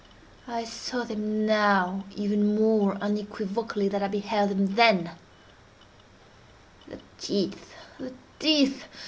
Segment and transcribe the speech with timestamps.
[0.47, 5.11] I saw them now even more unequivocally than I beheld them then.
[6.87, 8.85] The teeth!—the teeth!